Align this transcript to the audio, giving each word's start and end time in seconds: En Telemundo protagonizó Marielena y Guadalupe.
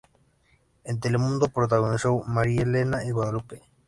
En 0.83 0.99
Telemundo 0.99 1.49
protagonizó 1.49 2.23
Marielena 2.25 3.03
y 3.05 3.11
Guadalupe. 3.11 3.61